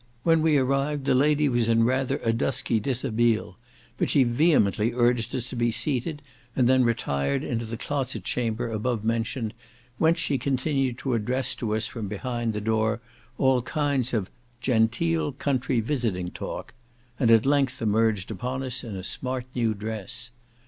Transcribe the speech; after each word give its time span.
When 0.23 0.41
we 0.41 0.57
arrived 0.57 1.05
the 1.05 1.13
lady 1.13 1.47
was 1.47 1.69
in 1.69 1.83
rather 1.83 2.17
a 2.23 2.33
dusky 2.33 2.79
dishabille, 2.79 3.55
but 3.99 4.09
she 4.09 4.23
vehemently 4.23 4.93
urged 4.95 5.35
us 5.35 5.47
to 5.51 5.55
be 5.55 5.69
seated, 5.69 6.23
and 6.55 6.67
then 6.67 6.83
retired 6.83 7.43
into 7.43 7.65
the 7.65 7.77
closet 7.77 8.23
chamber 8.23 8.67
above 8.67 9.03
mentioned, 9.03 9.53
whence 9.99 10.17
she 10.17 10.39
continued 10.39 10.97
to 10.97 11.13
address 11.13 11.53
to 11.53 11.75
us 11.75 11.85
from 11.85 12.07
behind 12.07 12.53
the 12.53 12.61
door, 12.61 12.99
all 13.37 13.61
kinds 13.61 14.11
of 14.11 14.31
"genteel 14.59 15.33
country 15.33 15.81
visiting 15.81 16.29
talk," 16.31 16.73
and 17.19 17.29
at 17.29 17.45
length 17.45 17.79
emerged 17.79 18.31
upon 18.31 18.63
us 18.63 18.83
in 18.83 18.95
a 18.95 19.03
smart 19.03 19.45
new 19.53 19.75
dress. 19.75 20.31